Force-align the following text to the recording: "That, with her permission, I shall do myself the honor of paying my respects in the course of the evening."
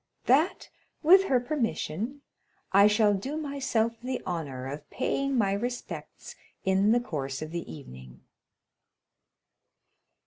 "That, 0.25 0.69
with 1.03 1.25
her 1.25 1.39
permission, 1.39 2.23
I 2.71 2.87
shall 2.87 3.13
do 3.13 3.37
myself 3.37 4.01
the 4.01 4.19
honor 4.25 4.65
of 4.65 4.89
paying 4.89 5.37
my 5.37 5.53
respects 5.53 6.35
in 6.63 6.91
the 6.91 6.99
course 6.99 7.43
of 7.43 7.51
the 7.51 7.71
evening." 7.71 8.21